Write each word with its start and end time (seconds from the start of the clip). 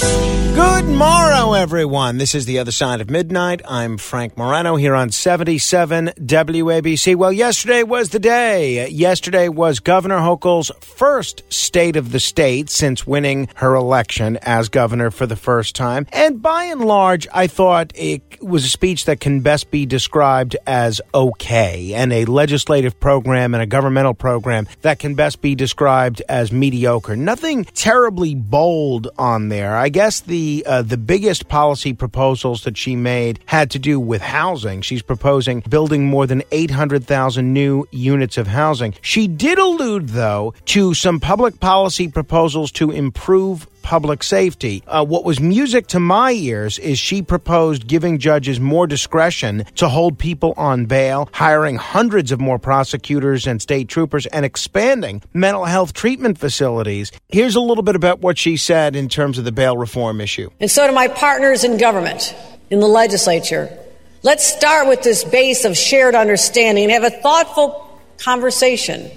Good 0.00 0.88
morrow, 0.88 1.52
everyone. 1.52 2.18
This 2.18 2.34
is 2.34 2.46
The 2.46 2.58
Other 2.58 2.72
Side 2.72 3.00
of 3.00 3.10
Midnight. 3.10 3.60
I'm 3.68 3.98
Frank 3.98 4.36
Morano 4.36 4.76
here 4.76 4.94
on 4.94 5.10
77 5.10 6.12
WABC. 6.18 7.16
Well, 7.16 7.32
yesterday 7.32 7.82
was 7.82 8.08
the 8.08 8.18
day. 8.18 8.88
Yesterday 8.88 9.48
was 9.48 9.78
Governor 9.78 10.18
Hochul's 10.18 10.72
first 10.80 11.42
State 11.52 11.96
of 11.96 12.12
the 12.12 12.20
State 12.20 12.68
since 12.70 13.06
winning 13.06 13.48
her 13.56 13.74
election 13.74 14.38
as 14.42 14.68
governor 14.68 15.10
for 15.10 15.26
the 15.26 15.36
first 15.36 15.76
time. 15.76 16.06
And 16.12 16.42
by 16.42 16.64
and 16.64 16.84
large, 16.84 17.28
I 17.32 17.46
thought 17.46 17.92
it 17.94 18.22
was 18.42 18.64
a 18.64 18.70
speech 18.70 19.04
that 19.04 19.20
can 19.20 19.42
best 19.42 19.70
be 19.70 19.86
described 19.86 20.56
as 20.66 21.00
okay, 21.14 21.92
and 21.94 22.12
a 22.12 22.24
legislative 22.24 22.98
program 22.98 23.54
and 23.54 23.62
a 23.62 23.66
governmental 23.66 24.14
program 24.14 24.66
that 24.80 24.98
can 24.98 25.14
best 25.14 25.42
be 25.42 25.54
described 25.54 26.22
as 26.28 26.50
mediocre. 26.50 27.16
Nothing 27.16 27.64
terribly 27.64 28.34
bold 28.34 29.08
on 29.18 29.48
there. 29.48 29.76
I 29.76 29.89
guess 29.90 30.20
the 30.20 30.64
uh, 30.66 30.82
the 30.82 30.96
biggest 30.96 31.48
policy 31.48 31.92
proposals 31.92 32.64
that 32.64 32.76
she 32.76 32.96
made 32.96 33.40
had 33.46 33.70
to 33.72 33.78
do 33.78 34.00
with 34.00 34.22
housing. 34.22 34.80
She's 34.80 35.02
proposing 35.02 35.60
building 35.68 36.06
more 36.06 36.26
than 36.26 36.42
800,000 36.50 37.52
new 37.52 37.86
units 37.90 38.38
of 38.38 38.46
housing. 38.46 38.94
She 39.02 39.28
did 39.28 39.58
allude, 39.58 40.10
though, 40.10 40.54
to 40.66 40.94
some 40.94 41.20
public 41.20 41.60
policy 41.60 42.08
proposals 42.08 42.72
to 42.72 42.90
improve 42.90 43.66
public 43.82 44.22
safety. 44.22 44.82
Uh, 44.86 45.04
what 45.04 45.24
was 45.24 45.40
music 45.40 45.86
to 45.88 46.00
my 46.00 46.32
ears 46.32 46.78
is 46.78 46.98
she 46.98 47.22
proposed 47.22 47.86
giving 47.86 48.18
judges 48.18 48.60
more 48.60 48.86
discretion 48.86 49.64
to 49.76 49.88
hold 49.88 50.18
people 50.18 50.54
on 50.56 50.86
bail, 50.86 51.28
hiring 51.32 51.76
hundreds 51.76 52.32
of 52.32 52.40
more 52.40 52.58
prosecutors 52.58 53.46
and 53.46 53.60
state 53.60 53.88
troopers, 53.88 54.26
and 54.26 54.44
expanding 54.44 55.22
mental 55.32 55.64
health 55.64 55.92
treatment 55.92 56.38
facilities. 56.38 57.12
Here's 57.28 57.56
a 57.56 57.60
little 57.60 57.82
bit 57.84 57.96
about 57.96 58.20
what 58.20 58.38
she 58.38 58.56
said 58.56 58.96
in 58.96 59.08
terms 59.08 59.38
of 59.38 59.44
the 59.44 59.52
bail 59.52 59.76
reform 59.76 60.20
issue. 60.20 60.50
And 60.60 60.70
so 60.70 60.86
to 60.86 60.92
my 60.92 61.08
partners 61.08 61.64
in 61.64 61.78
government, 61.78 62.34
in 62.70 62.80
the 62.80 62.88
legislature, 62.88 63.76
let's 64.22 64.46
start 64.46 64.88
with 64.88 65.02
this 65.02 65.24
base 65.24 65.64
of 65.64 65.76
shared 65.76 66.14
understanding 66.14 66.84
and 66.84 66.92
have 66.92 67.12
a 67.12 67.16
thoughtful 67.16 67.98
conversation 68.18 69.10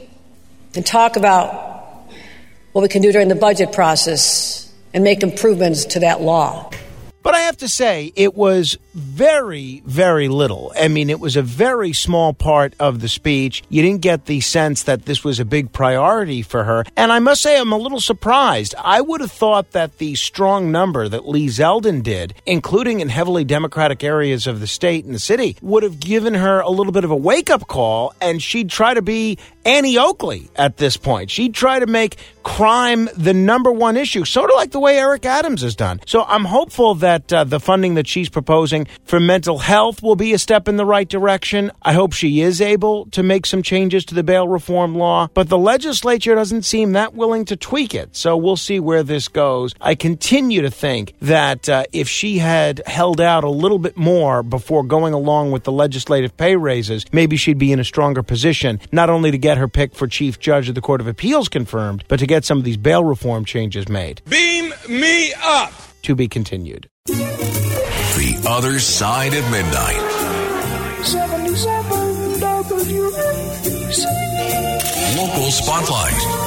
and 0.76 0.86
talk 0.86 1.16
about 1.16 1.73
what 2.74 2.82
we 2.82 2.88
can 2.90 3.02
do 3.02 3.12
during 3.12 3.30
the 3.30 3.36
budget 3.36 3.72
process 3.72 4.70
and 4.94 5.04
make 5.04 5.24
improvements 5.24 5.86
to 5.86 6.00
that 6.02 6.22
law. 6.22 6.70
Have 7.44 7.58
to 7.58 7.68
say, 7.68 8.14
it 8.16 8.36
was 8.36 8.78
very, 8.94 9.84
very 9.86 10.30
little. 10.30 10.72
I 10.80 10.88
mean, 10.88 11.10
it 11.10 11.20
was 11.20 11.36
a 11.36 11.42
very 11.42 11.92
small 11.92 12.34
part 12.34 12.74
of 12.80 13.02
the 13.02 13.10
speech. 13.10 13.64
You 13.68 13.82
didn't 13.82 14.02
get 14.02 14.26
the 14.26 14.40
sense 14.40 14.84
that 14.84 15.06
this 15.06 15.26
was 15.26 15.40
a 15.42 15.46
big 15.46 15.74
priority 15.74 16.42
for 16.42 16.64
her. 16.64 16.86
And 16.96 17.12
I 17.12 17.20
must 17.20 17.42
say, 17.42 17.60
I'm 17.60 17.74
a 17.74 17.78
little 17.78 18.00
surprised. 18.00 18.76
I 18.80 19.02
would 19.02 19.20
have 19.20 19.32
thought 19.32 19.72
that 19.72 19.98
the 19.98 20.16
strong 20.16 20.72
number 20.72 21.10
that 21.10 21.28
Lee 21.28 21.48
Zeldin 21.48 22.02
did, 22.02 22.34
including 22.46 23.02
in 23.02 23.10
heavily 23.10 23.44
Democratic 23.44 24.04
areas 24.04 24.48
of 24.48 24.62
the 24.62 24.68
state 24.68 25.04
and 25.04 25.14
the 25.14 25.20
city, 25.20 25.58
would 25.62 25.84
have 25.84 26.00
given 26.00 26.36
her 26.36 26.62
a 26.62 26.70
little 26.70 26.94
bit 26.94 27.04
of 27.04 27.12
a 27.12 27.16
wake 27.16 27.50
up 27.50 27.68
call 27.68 28.14
and 28.22 28.42
she'd 28.42 28.70
try 28.70 28.94
to 28.94 29.02
be 29.02 29.38
Annie 29.66 29.98
Oakley 29.98 30.50
at 30.56 30.78
this 30.78 30.98
point. 30.98 31.30
She'd 31.30 31.54
try 31.54 31.80
to 31.80 31.88
make 31.88 32.18
crime 32.44 33.10
the 33.16 33.34
number 33.34 33.72
one 33.72 33.98
issue, 33.98 34.26
sort 34.26 34.50
of 34.50 34.56
like 34.56 34.72
the 34.72 34.80
way 34.80 34.98
Eric 34.98 35.26
Adams 35.26 35.62
has 35.62 35.76
done. 35.76 36.00
So 36.06 36.24
I'm 36.24 36.46
hopeful 36.46 36.96
that 36.96 37.33
uh, 37.34 37.44
the 37.44 37.60
funding 37.60 37.96
that 37.96 38.08
she's 38.08 38.30
proposing 38.30 38.88
for 39.06 39.20
mental 39.20 39.58
health 39.58 40.02
will 40.02 40.16
be 40.16 40.34
a 40.34 40.38
step 40.38 40.68
in 40.68 40.78
the 40.78 40.86
right 40.86 41.08
direction. 41.08 41.72
I 41.82 41.94
hope 41.94 42.14
she 42.14 42.42
is 42.42 42.62
able 42.62 43.06
to 43.08 43.24
make 43.24 43.46
some 43.46 43.64
changes 43.64 44.06
to 44.06 44.16
the 44.16 44.24
bail 44.24 44.48
reform 44.48 44.96
law, 44.96 45.28
but 45.34 45.50
the 45.50 45.58
legislature 45.58 46.36
doesn't 46.36 46.64
seem 46.64 46.94
that 46.94 47.14
willing 47.14 47.46
to 47.46 47.56
tweak 47.56 47.96
it. 47.96 48.16
So 48.16 48.38
we'll 48.38 48.58
see 48.58 48.80
where 48.80 49.04
this 49.04 49.28
goes. 49.28 49.74
I 49.82 49.96
continue 49.96 50.62
to 50.62 50.72
think 50.72 51.14
that 51.22 51.68
uh, 51.68 51.86
if 51.92 52.08
she 52.08 52.38
had 52.38 52.82
held 52.86 53.20
out 53.20 53.44
a 53.44 53.50
little 53.50 53.80
bit 53.80 53.98
more 53.98 54.44
before 54.44 54.84
going 54.84 55.14
along 55.14 55.52
with 55.52 55.64
the 55.64 55.72
legislative 55.72 56.36
pay 56.38 56.56
raises, 56.56 57.06
maybe 57.12 57.38
she'd 57.38 57.58
be 57.58 57.72
in 57.72 57.80
a 57.80 57.84
stronger 57.84 58.24
position, 58.24 58.80
not 58.92 59.10
only 59.10 59.32
to 59.32 59.38
get 59.38 59.58
her 59.58 59.68
pick 59.68 59.96
for 59.96 60.08
chief 60.08 60.40
judge 60.40 60.70
of 60.70 60.76
the 60.76 60.82
Court 60.82 61.02
of 61.02 61.08
Appeals 61.08 61.50
confirmed, 61.50 62.04
but 62.08 62.20
to 62.20 62.28
get 62.28 62.46
some 62.46 62.58
of 62.58 62.64
these 62.64 62.78
bail 62.78 63.04
reform 63.04 63.46
changes 63.46 63.88
made. 63.90 64.22
Beam 64.30 64.74
me 64.90 65.34
up. 65.42 65.74
To 66.04 66.16
be 66.16 66.28
continued. 66.28 66.90
The 67.06 68.46
Other 68.48 68.80
Side 68.80 69.34
of 69.34 69.44
Midnight. 69.52 70.00
77 71.04 72.40
WABC. 72.40 74.06
Local 75.18 75.52
Spotlight. 75.52 76.44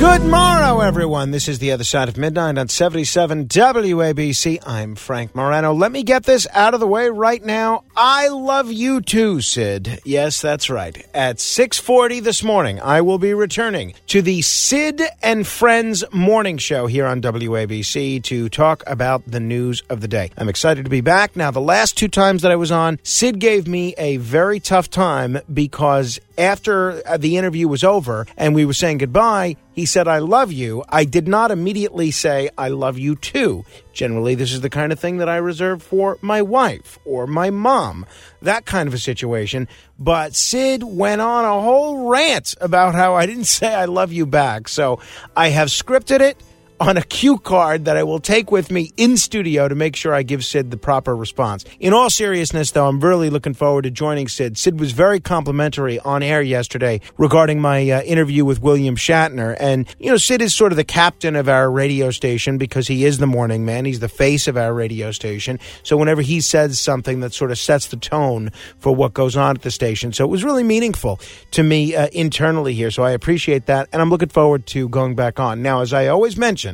Good 0.00 0.22
morrow, 0.22 0.80
everyone. 0.80 1.32
This 1.32 1.48
is 1.48 1.58
the 1.58 1.72
other 1.72 1.84
side 1.84 2.08
of 2.08 2.16
midnight 2.16 2.56
on 2.56 2.68
77 2.68 3.46
WABC. 3.46 4.66
I'm 4.66 4.94
Frank 4.94 5.34
Morano. 5.34 5.74
Let 5.74 5.92
me 5.92 6.02
get 6.02 6.24
this 6.24 6.46
out 6.52 6.72
of 6.72 6.80
the 6.80 6.86
way 6.86 7.10
right 7.10 7.44
now. 7.44 7.84
I 7.96 8.26
love 8.26 8.72
you 8.72 9.00
too, 9.00 9.40
Sid. 9.40 10.00
Yes, 10.04 10.40
that's 10.40 10.68
right. 10.68 11.06
At 11.14 11.36
6:40 11.38 12.18
this 12.18 12.42
morning, 12.42 12.80
I 12.80 13.00
will 13.02 13.18
be 13.18 13.32
returning 13.32 13.94
to 14.08 14.20
the 14.20 14.42
Sid 14.42 15.00
and 15.22 15.46
Friends 15.46 16.02
morning 16.10 16.58
show 16.58 16.88
here 16.88 17.06
on 17.06 17.20
WABC 17.20 18.20
to 18.24 18.48
talk 18.48 18.82
about 18.88 19.22
the 19.28 19.38
news 19.38 19.80
of 19.90 20.00
the 20.00 20.08
day. 20.08 20.32
I'm 20.36 20.48
excited 20.48 20.84
to 20.84 20.90
be 20.90 21.02
back. 21.02 21.36
Now, 21.36 21.52
the 21.52 21.60
last 21.60 21.96
two 21.96 22.08
times 22.08 22.42
that 22.42 22.50
I 22.50 22.56
was 22.56 22.72
on, 22.72 22.98
Sid 23.04 23.38
gave 23.38 23.68
me 23.68 23.94
a 23.96 24.16
very 24.16 24.58
tough 24.58 24.90
time 24.90 25.38
because 25.52 26.18
after 26.36 27.00
the 27.16 27.36
interview 27.36 27.68
was 27.68 27.84
over 27.84 28.26
and 28.36 28.56
we 28.56 28.64
were 28.64 28.72
saying 28.72 28.98
goodbye, 28.98 29.54
he 29.72 29.86
said, 29.86 30.06
I 30.06 30.18
love 30.18 30.52
you. 30.52 30.84
I 30.88 31.04
did 31.04 31.26
not 31.26 31.50
immediately 31.50 32.10
say, 32.10 32.48
I 32.56 32.68
love 32.68 32.96
you 32.98 33.16
too. 33.16 33.64
Generally, 33.94 34.34
this 34.34 34.52
is 34.52 34.60
the 34.60 34.70
kind 34.70 34.92
of 34.92 34.98
thing 34.98 35.18
that 35.18 35.28
I 35.28 35.36
reserve 35.36 35.82
for 35.82 36.18
my 36.20 36.42
wife 36.42 36.98
or 37.04 37.26
my 37.26 37.50
mom, 37.50 38.04
that 38.42 38.66
kind 38.66 38.88
of 38.88 38.94
a 38.94 38.98
situation. 38.98 39.68
But 39.98 40.34
Sid 40.34 40.82
went 40.82 41.20
on 41.20 41.44
a 41.44 41.60
whole 41.62 42.08
rant 42.08 42.54
about 42.60 42.94
how 42.94 43.14
I 43.14 43.24
didn't 43.26 43.44
say 43.58 43.72
I 43.72 43.86
love 43.86 44.12
you 44.12 44.26
back. 44.26 44.68
So 44.68 44.98
I 45.36 45.48
have 45.48 45.68
scripted 45.68 46.20
it 46.20 46.36
on 46.80 46.96
a 46.96 47.02
cue 47.02 47.38
card 47.38 47.84
that 47.84 47.96
I 47.96 48.02
will 48.02 48.18
take 48.18 48.50
with 48.50 48.70
me 48.70 48.92
in 48.96 49.16
studio 49.16 49.68
to 49.68 49.74
make 49.74 49.94
sure 49.96 50.12
I 50.12 50.22
give 50.22 50.44
Sid 50.44 50.70
the 50.70 50.76
proper 50.76 51.14
response. 51.14 51.64
In 51.78 51.92
all 51.92 52.10
seriousness, 52.10 52.72
though, 52.72 52.88
I'm 52.88 53.00
really 53.00 53.30
looking 53.30 53.54
forward 53.54 53.82
to 53.82 53.90
joining 53.90 54.28
Sid. 54.28 54.58
Sid 54.58 54.80
was 54.80 54.92
very 54.92 55.20
complimentary 55.20 56.00
on 56.00 56.22
air 56.22 56.42
yesterday 56.42 57.00
regarding 57.16 57.60
my 57.60 57.88
uh, 57.90 58.02
interview 58.02 58.44
with 58.44 58.60
William 58.60 58.96
Shatner. 58.96 59.56
And, 59.58 59.88
you 59.98 60.10
know, 60.10 60.16
Sid 60.16 60.42
is 60.42 60.54
sort 60.54 60.72
of 60.72 60.76
the 60.76 60.84
captain 60.84 61.36
of 61.36 61.48
our 61.48 61.70
radio 61.70 62.10
station 62.10 62.58
because 62.58 62.88
he 62.88 63.04
is 63.04 63.18
the 63.18 63.26
morning 63.26 63.64
man. 63.64 63.84
He's 63.84 64.00
the 64.00 64.08
face 64.08 64.48
of 64.48 64.56
our 64.56 64.74
radio 64.74 65.12
station. 65.12 65.60
So 65.84 65.96
whenever 65.96 66.22
he 66.22 66.40
says 66.40 66.80
something 66.80 67.20
that 67.20 67.32
sort 67.32 67.50
of 67.50 67.58
sets 67.58 67.88
the 67.88 67.96
tone 67.96 68.50
for 68.78 68.94
what 68.94 69.14
goes 69.14 69.36
on 69.36 69.56
at 69.56 69.62
the 69.62 69.70
station. 69.70 70.12
So 70.12 70.24
it 70.24 70.28
was 70.28 70.44
really 70.44 70.64
meaningful 70.64 71.20
to 71.52 71.62
me 71.62 71.94
uh, 71.94 72.08
internally 72.12 72.74
here. 72.74 72.90
So 72.90 73.04
I 73.04 73.12
appreciate 73.12 73.66
that. 73.66 73.88
And 73.92 74.02
I'm 74.02 74.10
looking 74.10 74.28
forward 74.28 74.66
to 74.68 74.88
going 74.88 75.14
back 75.14 75.38
on. 75.38 75.62
Now, 75.62 75.80
as 75.80 75.92
I 75.92 76.08
always 76.08 76.36
mention, 76.36 76.73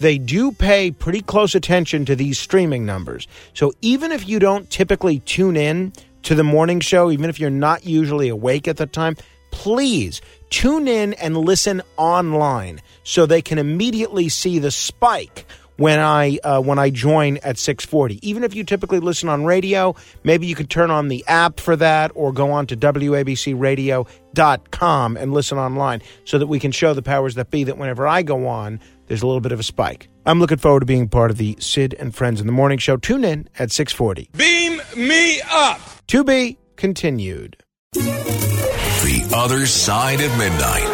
they 0.00 0.18
do 0.18 0.52
pay 0.52 0.90
pretty 0.90 1.22
close 1.22 1.54
attention 1.54 2.04
to 2.04 2.16
these 2.16 2.38
streaming 2.38 2.86
numbers. 2.86 3.26
So 3.54 3.72
even 3.82 4.12
if 4.12 4.28
you 4.28 4.38
don't 4.38 4.70
typically 4.70 5.20
tune 5.20 5.56
in 5.56 5.92
to 6.22 6.34
the 6.34 6.44
morning 6.44 6.80
show, 6.80 7.10
even 7.10 7.30
if 7.30 7.40
you're 7.40 7.50
not 7.50 7.84
usually 7.84 8.28
awake 8.28 8.68
at 8.68 8.76
the 8.76 8.86
time, 8.86 9.16
please 9.50 10.20
tune 10.50 10.88
in 10.88 11.14
and 11.14 11.36
listen 11.36 11.82
online 11.96 12.80
so 13.02 13.26
they 13.26 13.42
can 13.42 13.58
immediately 13.58 14.28
see 14.28 14.58
the 14.58 14.70
spike 14.70 15.46
when 15.78 15.98
I 16.00 16.38
uh, 16.44 16.60
when 16.60 16.78
I 16.78 16.90
join 16.90 17.38
at 17.38 17.56
6:40. 17.56 18.18
Even 18.22 18.44
if 18.44 18.54
you 18.54 18.62
typically 18.64 19.00
listen 19.00 19.30
on 19.30 19.44
radio, 19.44 19.96
maybe 20.24 20.46
you 20.46 20.54
could 20.54 20.70
turn 20.70 20.90
on 20.90 21.08
the 21.08 21.24
app 21.26 21.60
for 21.60 21.76
that 21.76 22.12
or 22.14 22.32
go 22.32 22.50
on 22.50 22.66
to 22.66 22.76
wabcradio.com 22.76 25.16
and 25.16 25.32
listen 25.32 25.56
online 25.58 26.02
so 26.24 26.38
that 26.38 26.48
we 26.48 26.58
can 26.58 26.72
show 26.72 26.94
the 26.94 27.02
powers 27.02 27.36
that 27.36 27.50
be 27.50 27.64
that 27.64 27.78
whenever 27.78 28.06
I 28.06 28.22
go 28.22 28.48
on, 28.48 28.80
there's 29.08 29.22
a 29.22 29.26
little 29.26 29.40
bit 29.40 29.52
of 29.52 29.58
a 29.60 29.64
spike. 29.64 30.08
I'm 30.24 30.38
looking 30.38 30.58
forward 30.58 30.80
to 30.80 30.86
being 30.86 31.08
part 31.08 31.30
of 31.30 31.38
the 31.38 31.56
Sid 31.58 31.94
and 31.98 32.14
Friends 32.14 32.40
in 32.40 32.46
the 32.46 32.52
Morning 32.52 32.78
Show. 32.78 32.96
Tune 32.96 33.24
in 33.24 33.48
at 33.58 33.70
6:40. 33.70 34.28
Beam 34.36 34.80
me 34.96 35.40
up. 35.50 35.80
To 36.08 36.22
be 36.22 36.58
continued. 36.76 37.56
The 37.94 39.30
Other 39.34 39.66
Side 39.66 40.20
of 40.20 40.30
Midnight. 40.38 40.86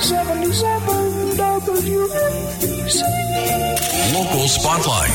77 0.00 1.36
WABC. 1.36 3.02
Local 4.14 4.48
Spotlight. 4.48 5.10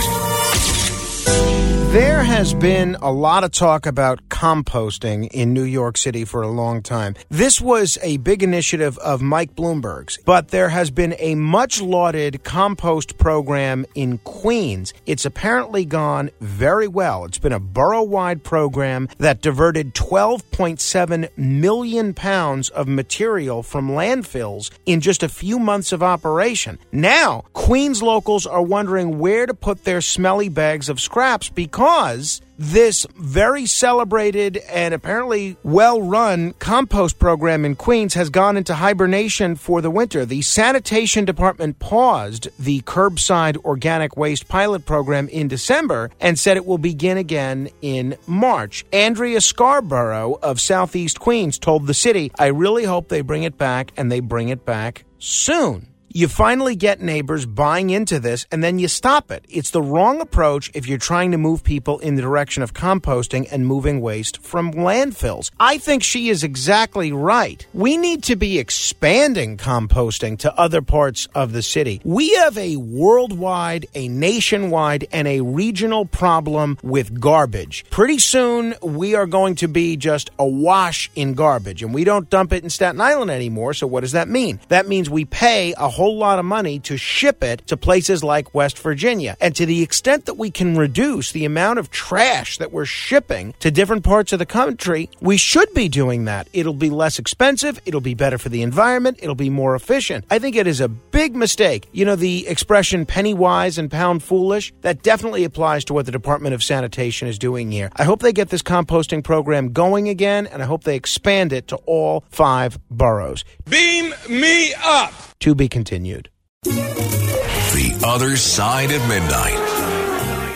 There 1.93 2.23
has 2.23 2.55
been 2.55 2.95
a 3.03 3.11
lot 3.11 3.43
of 3.43 3.51
talk 3.51 3.85
about 3.85 4.27
composting 4.27 5.27
in 5.31 5.53
New 5.53 5.63
York 5.63 5.95
City 5.95 6.25
for 6.25 6.41
a 6.41 6.47
long 6.47 6.81
time. 6.81 7.13
This 7.29 7.61
was 7.61 7.99
a 8.01 8.17
big 8.17 8.41
initiative 8.41 8.97
of 8.97 9.21
Mike 9.21 9.55
Bloomberg's, 9.55 10.17
but 10.25 10.47
there 10.47 10.69
has 10.69 10.89
been 10.89 11.13
a 11.19 11.35
much 11.35 11.83
lauded 11.83 12.43
compost 12.43 13.19
program 13.19 13.85
in 13.93 14.17
Queens. 14.17 14.91
It's 15.05 15.23
apparently 15.23 15.85
gone 15.85 16.31
very 16.41 16.87
well. 16.87 17.25
It's 17.25 17.37
been 17.37 17.53
a 17.53 17.59
borough 17.59 18.01
wide 18.01 18.43
program 18.43 19.07
that 19.19 19.43
diverted 19.43 19.93
12.7 19.93 21.29
million 21.37 22.15
pounds 22.15 22.69
of 22.69 22.87
material 22.87 23.61
from 23.61 23.89
landfills 23.89 24.71
in 24.87 24.99
just 24.99 25.21
a 25.21 25.29
few 25.29 25.59
months 25.59 25.91
of 25.91 26.01
operation. 26.01 26.79
Now, 26.91 27.43
Queens 27.53 28.01
locals 28.01 28.47
are 28.47 28.63
wondering 28.63 29.19
where 29.19 29.45
to 29.45 29.53
put 29.53 29.83
their 29.83 30.01
smelly 30.01 30.49
bags 30.49 30.89
of 30.89 30.99
scraps 30.99 31.49
because 31.49 31.82
because 31.83 32.39
this 32.57 33.06
very 33.18 33.65
celebrated 33.65 34.56
and 34.69 34.94
apparently 34.94 35.57
well 35.63 36.01
run 36.01 36.53
compost 36.53 37.19
program 37.19 37.65
in 37.65 37.75
Queens 37.75 38.13
has 38.13 38.30
gone 38.30 38.56
into 38.56 38.75
hibernation 38.75 39.57
for 39.57 39.81
the 39.81 39.91
winter. 39.91 40.25
The 40.25 40.44
sanitation 40.44 41.25
department 41.25 41.80
paused 41.80 42.47
the 42.57 42.80
curbside 42.83 43.57
organic 43.65 44.15
waste 44.15 44.47
pilot 44.47 44.85
program 44.85 45.27
in 45.27 45.50
December 45.50 46.09
and 46.21 46.39
said 46.39 46.56
it 46.56 46.65
will 46.65 46.77
begin 46.77 47.18
again 47.18 47.68
in 47.81 48.15
March. 48.27 48.86
Andrea 48.94 49.41
Scarborough 49.41 50.39
of 50.41 50.62
Southeast 50.62 51.19
Queens 51.19 51.59
told 51.59 51.86
the 51.86 51.94
city, 51.94 52.31
I 52.39 52.45
really 52.45 52.86
hope 52.86 53.09
they 53.09 53.19
bring 53.19 53.44
it 53.44 53.57
back 53.57 53.91
and 53.97 54.09
they 54.09 54.21
bring 54.21 54.47
it 54.47 54.65
back 54.65 55.03
soon. 55.19 55.92
You 56.15 56.27
finally 56.27 56.75
get 56.75 57.01
neighbors 57.01 57.48
buying 57.48 57.89
into 57.89 58.19
this 58.19 58.45
and 58.51 58.63
then 58.63 58.77
you 58.77 58.88
stop 58.88 59.31
it. 59.31 59.44
It's 59.50 59.71
the 59.71 59.81
wrong 59.81 60.21
approach 60.21 60.69
if 60.75 60.88
you're 60.88 61.00
trying 61.00 61.31
to 61.31 61.39
move 61.39 61.63
people 61.63 61.98
in 61.98 62.13
the 62.13 62.21
direction 62.21 62.62
of 62.62 62.71
composting 62.71 63.48
and 63.51 63.65
moving 63.65 64.00
waste 64.00 64.39
from 64.44 64.74
landfills. 64.74 65.50
I 65.60 65.80
think 65.80 66.04
she 66.04 66.30
is 66.30 66.44
exactly 66.44 67.12
right. 67.12 67.65
We 67.74 67.98
need 67.98 68.21
to 68.25 68.36
be 68.36 68.60
expanding 68.60 69.57
composting 69.57 70.38
to 70.39 70.56
other 70.56 70.83
parts 70.83 71.27
of 71.33 71.51
the 71.51 71.63
city. 71.63 72.00
We 72.04 72.36
have 72.36 72.60
a 72.60 72.75
worldwide, 72.75 73.88
a 73.95 74.07
nationwide, 74.07 75.07
and 75.12 75.27
a 75.27 75.42
regional 75.42 76.06
problem 76.06 76.77
with 76.83 77.19
garbage. 77.19 77.86
Pretty 77.89 78.19
soon, 78.19 78.75
we 78.83 79.15
are 79.15 79.25
going 79.25 79.56
to 79.56 79.68
be 79.68 79.98
just 79.98 80.30
awash 80.38 81.10
in 81.15 81.33
garbage, 81.33 81.81
and 81.81 81.92
we 81.92 82.04
don't 82.04 82.30
dump 82.30 82.54
it 82.54 82.63
in 82.63 82.69
Staten 82.69 83.01
Island 83.01 83.31
anymore. 83.31 83.74
So, 83.74 83.88
what 83.88 84.01
does 84.01 84.12
that 84.12 84.30
mean? 84.30 84.60
That 84.68 84.88
means 84.88 85.10
we 85.10 85.25
pay 85.25 85.74
a 85.75 85.89
whole 85.89 86.02
whole 86.03 86.17
lot 86.17 86.38
of 86.38 86.44
money 86.44 86.79
to 86.79 86.97
ship 86.97 87.41
it 87.41 87.65
to 87.65 87.77
places 87.77 88.25
like 88.25 88.53
West 88.53 88.77
Virginia. 88.77 89.38
And 89.39 89.55
to 89.55 89.65
the 89.65 89.81
extent 89.81 90.25
that 90.25 90.33
we 90.33 90.51
can 90.51 90.77
reduce 90.77 91.31
the 91.31 91.45
amount 91.45 91.79
of 91.79 91.91
trash 91.91 92.57
that 92.57 92.73
we're 92.73 92.83
shipping 92.83 93.53
to 93.61 93.71
different 93.71 94.03
parts 94.03 94.33
of 94.33 94.39
the 94.39 94.45
country, 94.45 95.09
we 95.21 95.38
should 95.38 95.73
be 95.73 95.88
doing 95.88 96.25
that. 96.25 96.50
It'll 96.51 96.73
be 96.73 96.89
less 96.89 97.19
expensive, 97.19 97.79
it'll 97.85 98.01
be 98.01 98.15
better 98.15 98.38
for 98.38 98.50
the 98.50 98.63
environment, 98.63 99.19
it'll 99.21 99.33
be 99.33 99.50
more 99.50 99.75
efficient. 99.75 100.25
I 100.29 100.39
think 100.39 100.57
it 100.57 100.67
is 100.67 100.81
a 100.81 100.89
big 100.89 101.38
mistake. 101.38 101.88
You 101.94 102.03
know, 102.03 102.17
the 102.17 102.47
expression 102.47 103.05
penny 103.05 103.33
wise 103.33 103.77
and 103.77 103.89
pound 103.89 104.23
foolish, 104.23 104.73
that 104.81 105.03
definitely 105.03 105.45
applies 105.45 105.85
to 105.85 105.94
what 105.94 106.05
the 106.05 106.11
Department 106.11 106.53
of 106.53 106.61
Sanitation 106.61 107.29
is 107.29 107.39
doing 107.39 107.71
here. 107.71 107.89
I 107.95 108.03
hope 108.03 108.21
they 108.21 108.33
get 108.33 108.50
this 108.50 108.61
composting 108.61 109.23
program 109.23 109.71
going 109.71 110.09
again, 110.09 110.47
and 110.47 110.61
I 110.61 110.65
hope 110.65 110.83
they 110.83 110.97
expand 110.97 111.53
it 111.53 111.69
to 111.69 111.77
all 111.85 112.25
five 112.29 112.77
boroughs. 112.89 113.45
Beam 113.69 114.13
me 114.27 114.73
up. 114.83 115.32
To 115.43 115.53
be 115.53 115.67
continued. 115.67 116.29
The 116.63 118.01
Other 118.07 118.37
Side 118.37 118.91
of 118.93 119.05
Midnight. 119.09 119.59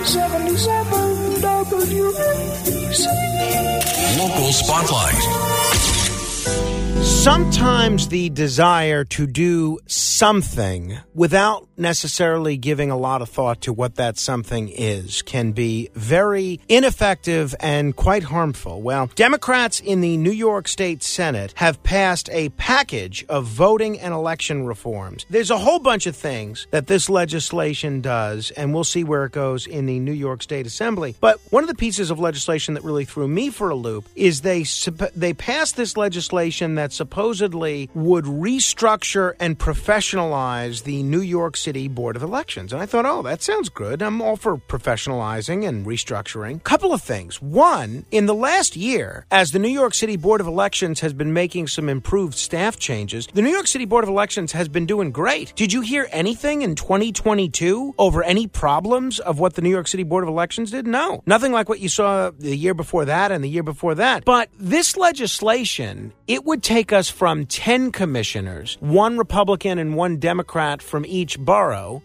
77 0.06 1.42
WABC. 1.42 3.06
Local 4.18 4.54
Spotlight. 4.54 5.22
Sometimes 7.04 8.08
the 8.08 8.30
desire 8.30 9.04
to 9.04 9.28
do 9.28 9.78
something 9.88 10.98
without 11.14 11.67
necessarily 11.78 12.58
giving 12.58 12.92
a 12.92 12.98
lot 12.98 13.22
of 13.22 13.30
thought 13.30 13.62
to 13.62 13.74
what 13.74 13.96
that 13.96 14.18
something 14.18 14.70
is 14.70 15.22
can 15.22 15.52
be 15.52 15.90
very 15.94 16.60
ineffective 16.68 17.56
and 17.60 17.96
quite 17.96 18.24
harmful. 18.24 18.82
Well, 18.82 19.10
Democrats 19.16 19.80
in 19.80 20.02
the 20.02 20.18
New 20.18 20.32
York 20.32 20.68
State 20.68 21.04
Senate 21.04 21.54
have 21.58 21.82
passed 21.84 22.30
a 22.32 22.50
package 22.50 23.26
of 23.30 23.46
voting 23.46 24.00
and 24.00 24.14
election 24.14 24.66
reforms. 24.66 25.26
There's 25.30 25.52
a 25.52 25.58
whole 25.58 25.80
bunch 25.80 26.08
of 26.08 26.16
things 26.16 26.68
that 26.72 26.88
this 26.88 27.10
legislation 27.10 28.02
does, 28.02 28.52
and 28.52 28.74
we'll 28.74 28.84
see 28.84 29.04
where 29.04 29.26
it 29.26 29.32
goes 29.32 29.68
in 29.68 29.86
the 29.86 30.00
New 30.00 30.12
York 30.12 30.42
State 30.44 30.66
Assembly. 30.66 31.16
But 31.20 31.40
one 31.50 31.64
of 31.64 31.70
the 31.70 31.76
pieces 31.76 32.12
of 32.12 32.20
legislation 32.20 32.74
that 32.74 32.84
really 32.84 33.06
threw 33.06 33.28
me 33.28 33.50
for 33.50 33.70
a 33.70 33.76
loop 33.76 34.06
is 34.16 34.42
they 34.42 34.64
they 35.16 35.34
passed 35.34 35.76
this 35.76 35.98
legislation 35.98 36.76
that 36.76 36.94
supposedly 36.94 37.90
would 37.94 38.26
restructure 38.26 39.34
and 39.40 39.58
professionalize 39.58 40.84
the 40.84 41.04
New 41.04 41.22
York 41.22 41.58
City 41.68 41.90
Board 41.90 42.16
of 42.16 42.24
Elections. 42.24 42.72
And 42.72 42.82
I 42.82 42.86
thought, 42.86 43.06
oh, 43.06 43.22
that 43.24 43.42
sounds 43.42 43.68
good. 43.68 44.02
I'm 44.02 44.22
all 44.22 44.38
for 44.38 44.56
professionalizing 44.56 45.68
and 45.68 45.86
restructuring. 45.86 46.64
Couple 46.64 46.94
of 46.94 47.02
things. 47.02 47.42
One, 47.42 48.06
in 48.10 48.26
the 48.26 48.34
last 48.34 48.78
year, 48.78 49.26
as 49.32 49.52
the 49.52 49.60
New 49.60 49.68
York 49.68 49.94
City 49.94 50.16
Board 50.16 50.40
of 50.40 50.48
Elections 50.48 51.02
has 51.02 51.12
been 51.12 51.34
making 51.34 51.68
some 51.68 51.90
improved 51.90 52.36
staff 52.36 52.80
changes, 52.80 53.28
the 53.34 53.42
New 53.42 53.50
York 53.50 53.68
City 53.68 53.84
Board 53.84 54.06
of 54.06 54.10
Elections 54.10 54.54
has 54.54 54.70
been 54.70 54.86
doing 54.86 55.12
great. 55.12 55.52
Did 55.58 55.74
you 55.74 55.82
hear 55.82 56.08
anything 56.14 56.62
in 56.62 56.76
2022 56.76 57.96
over 57.98 58.24
any 58.24 58.48
problems 58.48 59.20
of 59.20 59.38
what 59.38 59.56
the 59.56 59.62
New 59.62 59.70
York 59.70 59.90
City 59.90 60.04
Board 60.04 60.24
of 60.24 60.30
Elections 60.30 60.72
did? 60.72 60.88
No. 60.88 61.22
Nothing 61.26 61.52
like 61.52 61.68
what 61.68 61.82
you 61.82 61.90
saw 61.90 62.32
the 62.32 62.56
year 62.56 62.76
before 62.76 63.04
that 63.04 63.34
and 63.34 63.44
the 63.44 63.50
year 63.50 63.64
before 63.64 63.96
that. 63.96 64.24
But 64.24 64.48
this 64.58 64.96
legislation, 64.96 66.14
it 66.28 66.46
would 66.46 66.64
take 66.64 66.94
us 66.94 67.10
from 67.10 67.46
10 67.46 67.92
commissioners, 67.92 68.78
one 68.80 69.18
Republican 69.18 69.80
and 69.80 69.98
one 69.98 70.16
Democrat 70.16 70.82
from 70.82 71.06
each 71.06 71.38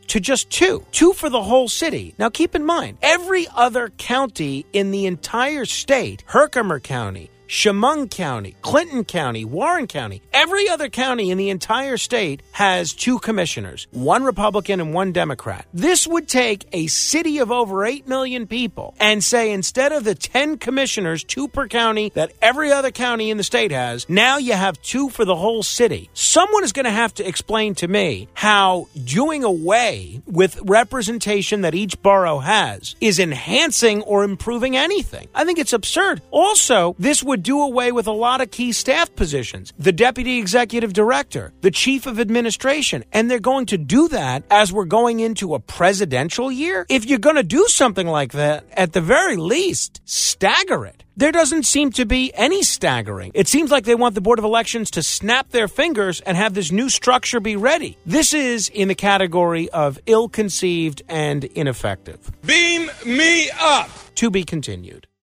to 0.09 0.19
just 0.19 0.49
two. 0.51 0.85
Two 0.93 1.13
for 1.13 1.29
the 1.29 1.43
whole 1.43 1.69
city. 1.69 2.15
Now 2.19 2.31
keep 2.31 2.55
in 2.55 2.65
mind, 2.65 2.97
every 3.03 3.47
other 3.55 3.91
county 3.91 4.65
in 4.73 4.91
the 4.93 5.05
entire 5.07 5.67
state, 5.67 6.25
Herkimer 6.27 6.81
County, 6.81 7.31
Chemung 7.53 8.09
County, 8.09 8.57
Clinton 8.63 9.05
County, 9.05 9.45
Warren 9.45 9.87
County, 9.87 10.23
every 10.33 10.71
other 10.71 10.89
county 10.89 11.31
in 11.31 11.37
the 11.37 11.51
entire 11.51 11.99
state 11.99 12.41
has 12.53 12.95
two 12.95 13.19
commissioners, 13.19 13.87
one 13.91 14.25
Republican 14.25 14.81
and 14.81 14.95
one 14.95 15.13
Democrat. 15.13 15.67
This 15.75 16.07
would 16.07 16.29
take 16.29 16.67
a 16.73 16.87
city 16.87 17.41
of 17.41 17.53
over 17.53 17.85
8 17.85 18.09
million 18.09 18.47
people 18.47 18.95
and 18.99 19.23
say 19.23 19.53
instead 19.53 19.93
of 19.93 20.03
the 20.03 20.15
10 20.15 20.57
commissioners, 20.57 21.25
two 21.25 21.47
per 21.47 21.69
county 21.69 22.11
that 22.15 22.33
every 22.41 22.73
other 22.73 22.91
county 22.91 23.31
in 23.31 23.37
the 23.37 23.45
state 23.45 23.71
has, 23.71 24.09
now 24.09 24.39
you 24.39 24.55
have 24.55 24.81
two 24.81 25.11
for 25.11 25.27
the 25.27 25.37
whole 25.37 25.63
city. 25.63 26.09
Someone 26.15 26.65
is 26.65 26.73
going 26.73 26.87
to 26.87 26.91
have 26.91 27.13
to 27.17 27.29
explain 27.29 27.75
to 27.75 27.87
me 27.87 28.29
how 28.33 28.89
doing 29.05 29.45
away 29.45 30.23
with 30.27 30.59
representation 30.63 31.61
that 31.61 31.75
each 31.75 32.01
borough 32.01 32.39
has 32.39 32.97
is 33.03 33.19
enhancing 33.19 34.01
or 34.05 34.25
improving 34.25 34.75
anything. 34.75 35.29
I 35.35 35.45
think 35.45 35.59
it's 35.59 35.75
absurd. 35.75 36.23
Also, 36.31 36.97
this 36.99 37.23
would 37.23 37.42
do 37.43 37.61
away 37.63 37.93
with 37.93 38.07
a 38.07 38.13
lot 38.13 38.41
of 38.41 38.51
key 38.51 38.73
staff 38.73 39.15
positions 39.15 39.73
the 39.79 39.93
deputy 39.93 40.39
executive 40.39 40.93
director, 40.93 41.53
the 41.61 41.71
chief 41.71 42.07
of 42.07 42.21
administration. 42.21 43.05
And 43.13 43.31
they're 43.31 43.41
going 43.41 43.67
to 43.67 43.79
do 43.79 44.09
that 44.09 44.45
as 44.51 44.73
we're 44.73 44.85
going 44.85 45.21
into 45.21 45.55
a 45.55 45.61
presidential 45.61 46.51
year. 46.51 46.87
If 46.89 47.07
you're 47.07 47.19
going 47.19 47.37
to 47.37 47.43
do 47.43 47.67
something 47.69 48.07
like 48.07 48.33
that, 48.33 48.65
at 48.73 48.93
the 48.93 49.01
very 49.01 49.37
least, 49.37 50.01
stagger 50.05 50.87
it. 50.87 51.05
There 51.15 51.33
doesn't 51.33 51.65
seem 51.65 51.93
to 51.93 52.07
be 52.07 52.33
any 52.35 52.63
staggering. 52.63 53.33
It 53.35 53.47
seems 53.47 53.71
like 53.71 53.85
they 53.85 53.95
want 53.95 54.15
the 54.15 54.23
Board 54.23 54.39
of 54.39 54.47
Elections 54.47 54.91
to 54.93 55.03
snap 55.03 55.51
their 55.51 55.69
fingers 55.69 56.21
and 56.21 56.39
have 56.39 56.55
this 56.55 56.73
new 56.73 56.89
structure 56.89 57.39
be 57.39 57.55
ready. 57.55 57.99
This 58.07 58.33
is 58.33 58.71
in 58.71 58.89
the 58.89 58.95
category 58.95 59.69
of 59.71 59.99
ill 60.07 60.31
conceived 60.31 61.03
and 61.09 61.45
ineffective. 61.45 62.31
Beam 62.47 62.91
me 63.05 63.51
up. 63.61 63.91
To 64.17 64.31
be 64.31 64.45
continued. 64.45 65.07